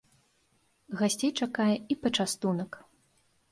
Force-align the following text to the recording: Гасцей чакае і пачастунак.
Гасцей 1.01 1.31
чакае 1.45 1.75
і 1.77 1.93
пачастунак. 2.07 2.71